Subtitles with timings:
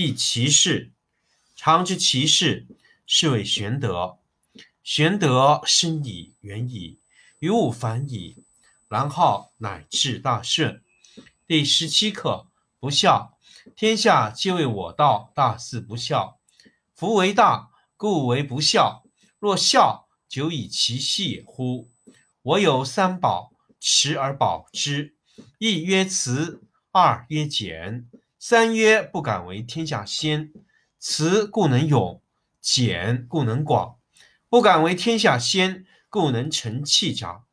[0.00, 0.92] 亦其事。
[1.56, 2.68] 常知其事，
[3.04, 4.18] 是谓玄德。
[4.84, 7.00] 玄德深矣，远矣，
[7.40, 8.44] 于物反矣，
[8.88, 10.84] 然后乃至大顺。
[11.48, 12.46] 第十七课
[12.78, 13.36] 不孝。
[13.74, 16.38] 天下皆为我道，大事不孝。
[16.94, 19.02] 夫为大，故为不孝。
[19.40, 21.88] 若孝，久以其细乎？
[22.42, 25.16] 我有三宝，持而保之。
[25.58, 28.08] 一曰慈，二曰俭，
[28.40, 30.52] 三曰不敢为天下先。
[31.00, 32.22] 慈故能勇，
[32.60, 33.98] 俭故能广，
[34.48, 37.46] 不敢为天下先，故能成器长。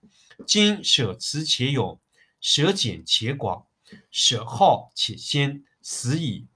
[0.46, 2.00] 今舍慈且勇，
[2.40, 3.68] 舍俭且广，
[4.12, 6.48] 舍好且先，死矣。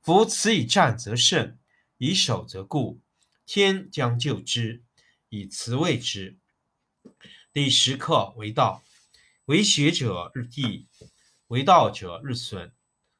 [0.00, 1.58] 夫慈以战则胜，
[1.96, 3.00] 以守则固。
[3.46, 4.82] 天将就之，
[5.30, 6.36] 以慈为之。
[7.52, 8.82] 第十课为道，
[9.46, 10.86] 为学者日益，
[11.48, 12.72] 为道者日损，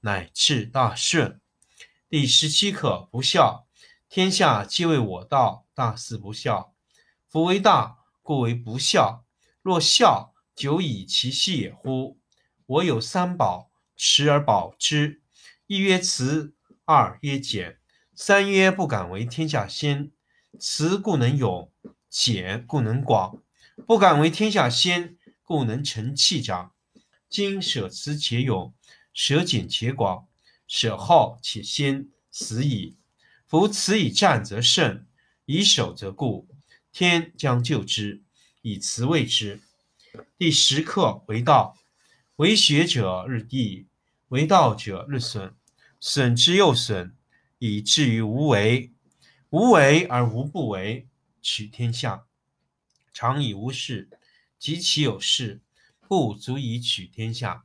[0.00, 1.40] 乃至大顺。
[2.08, 3.66] 第十七课不孝。
[4.08, 6.74] 天下皆为我道，大事不孝。
[7.28, 9.24] 夫为大，故为不孝。
[9.60, 12.18] 若孝，久以其细也乎？
[12.66, 15.22] 我有三宝，持而保之。
[15.66, 16.54] 一曰慈，
[16.84, 17.78] 二曰俭，
[18.14, 20.10] 三曰不敢为天下先。
[20.58, 21.70] 慈故能勇，
[22.08, 23.42] 俭故能广。
[23.86, 25.16] 不敢为天下先。
[25.42, 26.74] 故能成器长。
[27.30, 28.74] 今舍慈且勇，
[29.20, 30.28] 舍俭且广，
[30.68, 32.98] 舍好且先，死矣。
[33.48, 35.08] 夫慈以战则胜，
[35.44, 36.46] 以守则固。
[36.92, 38.22] 天将就之，
[38.62, 39.60] 以慈卫之。
[40.38, 41.76] 第十课为道，
[42.36, 43.88] 为学者日益，
[44.28, 45.56] 为道者日损，
[45.98, 47.16] 损之又损，
[47.58, 48.92] 以至于无为。
[49.50, 51.08] 无为而无不为，
[51.42, 52.24] 取天下
[53.12, 54.08] 常以无事。
[54.60, 55.60] 及其有事，
[56.06, 57.64] 不足以取天下。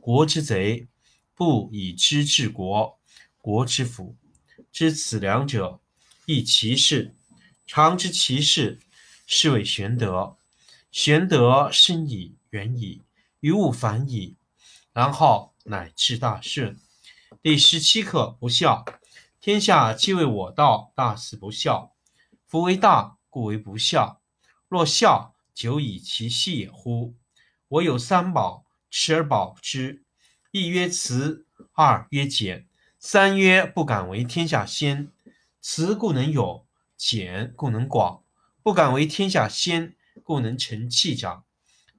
[0.00, 0.86] 国之贼；
[1.34, 2.98] 不以知治国，
[3.36, 4.16] 国之福。
[4.72, 5.80] 知此两者，
[6.26, 7.14] 亦其事。
[7.66, 8.80] 常知其事，
[9.26, 10.36] 是谓玄德。
[10.90, 13.02] 玄德深矣，远矣，
[13.40, 14.36] 于物反矣，
[14.92, 16.78] 然后乃至大顺。
[17.42, 18.84] 第十七课不孝。
[19.40, 21.94] 天下皆为我道，大事不孝。
[22.46, 24.20] 夫为大，故为不孝。
[24.68, 27.14] 若孝，久以其细也乎？
[27.68, 30.02] 我有三宝，持而保之。
[30.50, 32.66] 一曰慈，二曰俭，
[32.98, 35.10] 三曰不敢为天下先。
[35.60, 38.22] 慈故能勇，俭故能广，
[38.62, 41.44] 不敢为天下先，故能成器长。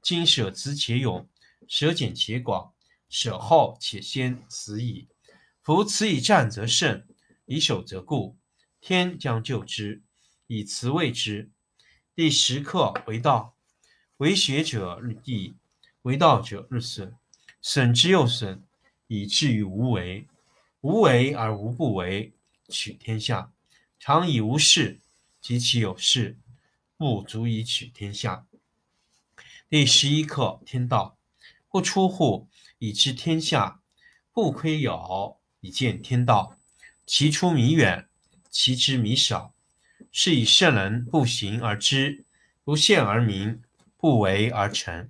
[0.02, 1.30] 今舍慈且勇，
[1.68, 2.74] 舍俭且广，
[3.10, 5.08] 舍后且先，慈矣。
[5.62, 7.06] 夫慈以战则胜，
[7.46, 8.38] 以守则固。
[8.82, 10.02] 天将救之，
[10.48, 11.52] 以慈卫之。
[12.16, 13.56] 第十课为道，
[14.18, 15.56] 为学者日益，
[16.04, 17.14] 为道者日损，
[17.62, 18.64] 损之又损，
[19.08, 20.28] 以至于无为。
[20.82, 22.34] 无为而无不为，
[22.70, 23.52] 取天下
[24.00, 25.00] 常以无事，
[25.42, 26.38] 及其有事，
[26.96, 28.46] 不足以取天下。
[29.68, 31.18] 第十一课天道，
[31.70, 32.48] 不出户
[32.78, 33.82] 以知天下，
[34.32, 36.58] 不窥牖以见天道。
[37.06, 38.08] 其出弥远，
[38.50, 39.54] 其知弥少。
[40.12, 42.24] 是以圣人不行而知，
[42.64, 43.62] 不见而明，
[43.98, 45.10] 不为而成。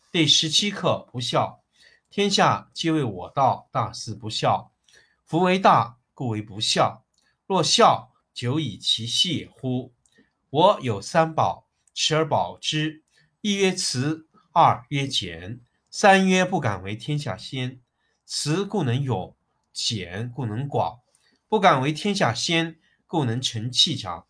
[0.11, 1.63] 第十七课不孝。
[2.09, 4.73] 天下皆为我道，大事不孝。
[5.23, 7.05] 夫为大，故为不孝。
[7.47, 9.93] 若孝，久以其细乎？
[10.49, 13.05] 我有三宝，持而保之。
[13.39, 17.79] 一曰慈，二曰俭，三曰不敢为天下先。
[18.25, 19.33] 慈故能勇，
[19.71, 20.99] 俭故能广。
[21.47, 24.27] 不敢为天下先，故能成器长。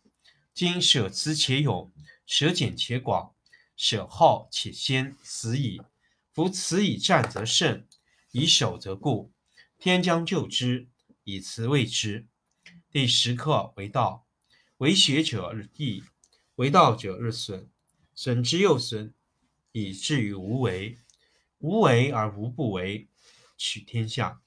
[0.54, 1.90] 今舍慈且勇，
[2.24, 3.34] 舍俭且广，
[3.84, 5.82] 舍后且先，死矣。
[6.30, 7.84] 夫此以战则胜，
[8.30, 9.32] 以守则固。
[9.76, 10.88] 天将救之，
[11.24, 12.28] 以慈卫之。
[12.92, 14.24] 第十课为道，
[14.76, 16.04] 为学者日益，
[16.54, 17.68] 为道者日损，
[18.14, 19.12] 损之又损，
[19.72, 20.96] 以至于无为。
[21.58, 23.08] 无为而无不为，
[23.56, 24.40] 取天下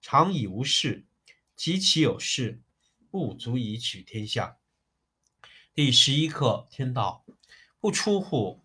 [0.00, 1.04] 常以无事，
[1.54, 2.62] 及其有事，
[3.10, 4.56] 不足以取天下。
[5.74, 7.26] 第十一课天道，
[7.78, 8.64] 不出户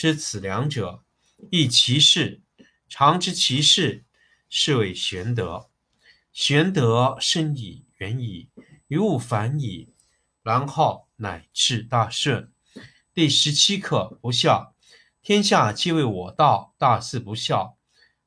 [0.00, 1.04] 知此两者。
[1.50, 2.40] 亦其事，
[2.88, 4.06] 常知其事，
[4.48, 5.68] 是谓玄德。
[6.32, 8.48] 玄德深矣，远矣，
[8.88, 9.92] 于物反矣，
[10.42, 12.50] 然后乃至大顺。
[13.12, 14.74] 第十七课不孝。
[15.20, 17.76] 天下皆为我道，大事不孝。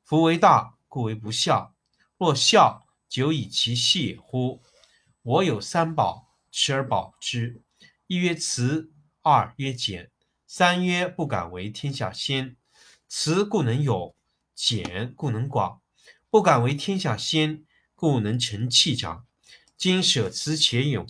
[0.04, 1.74] 夫为大，故为不孝。
[2.16, 4.62] 若孝，久以其细乎？
[5.22, 7.64] 我有三宝，持而保之。
[8.06, 8.92] 一曰慈，
[9.22, 10.12] 二曰俭，
[10.56, 12.54] 三曰不敢为天下先。
[13.08, 14.14] 慈故能勇，
[14.54, 15.82] 俭故能广。
[16.30, 17.64] 不敢为天下先，
[17.96, 19.26] 故能成器长。
[19.76, 21.08] 今舍慈且勇，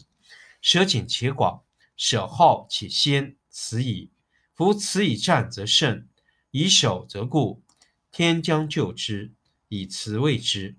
[0.63, 1.63] 舍俭且广，
[1.95, 4.11] 舍好且先，此矣。
[4.55, 6.09] 夫此以战则胜，
[6.51, 7.63] 以守则固。
[8.11, 9.35] 天将救之，
[9.69, 10.79] 以慈卫之。